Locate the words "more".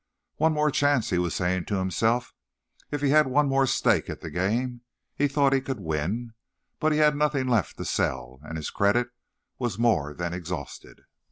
0.53-0.71, 3.47-3.67, 9.77-10.15